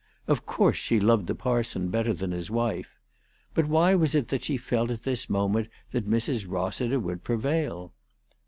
Of 0.27 0.47
course 0.47 0.77
she 0.77 0.99
loved 0.99 1.27
the 1.27 1.35
parson 1.35 1.89
better 1.89 2.11
than 2.11 2.31
his 2.31 2.49
wife. 2.49 2.97
But 3.53 3.67
why 3.67 3.93
was 3.93 4.15
it 4.15 4.29
that 4.29 4.43
she 4.43 4.57
felt 4.57 4.89
at 4.89 5.03
this 5.03 5.29
moment 5.29 5.69
that 5.91 6.09
Mrs. 6.09 6.47
Rossiter 6.49 6.99
would 6.99 7.23
prevail 7.23 7.93